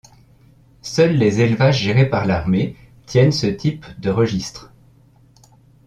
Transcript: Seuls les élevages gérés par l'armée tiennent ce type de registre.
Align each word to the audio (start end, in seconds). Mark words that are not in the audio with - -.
Seuls 0.81 1.15
les 1.15 1.41
élevages 1.41 1.77
gérés 1.79 2.09
par 2.09 2.25
l'armée 2.25 2.75
tiennent 3.05 3.31
ce 3.31 3.45
type 3.45 3.85
de 3.99 4.09
registre. 4.09 4.73